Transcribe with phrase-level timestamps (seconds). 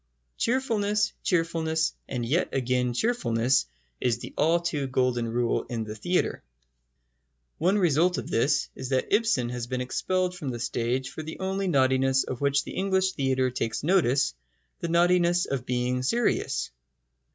[0.39, 3.67] Cheerfulness, cheerfulness, and yet again cheerfulness,
[3.99, 6.41] is the all too golden rule in the theatre.
[7.59, 11.39] One result of this is that Ibsen has been expelled from the stage for the
[11.39, 14.33] only naughtiness of which the English theatre takes notice
[14.79, 16.71] the naughtiness of being serious.